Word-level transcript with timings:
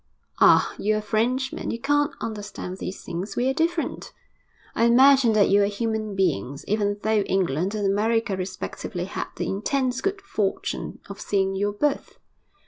'Ah! 0.39 0.73
you're 0.79 0.97
a 0.97 0.99
Frenchman, 0.99 1.69
you 1.69 1.79
can't 1.79 2.15
understand 2.19 2.77
these 2.79 3.03
things. 3.03 3.35
We 3.35 3.47
are 3.49 3.53
different.' 3.53 4.11
'I 4.73 4.85
imagine 4.85 5.33
that 5.33 5.49
you 5.49 5.61
are 5.61 5.67
human 5.67 6.15
beings, 6.15 6.65
even 6.67 6.97
though 7.03 7.21
England 7.21 7.75
and 7.75 7.85
America 7.85 8.35
respectively 8.35 9.05
had 9.05 9.27
the 9.35 9.47
intense 9.47 10.01
good 10.01 10.19
fortune 10.23 11.01
of 11.07 11.21
seeing 11.21 11.53
your 11.55 11.73
birth.' 11.73 12.17